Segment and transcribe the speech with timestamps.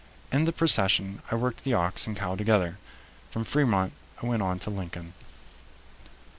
[0.31, 2.79] In the procession I worked the ox and cow together.
[3.29, 3.93] From Fremont
[4.23, 5.13] I went on to Lincoln.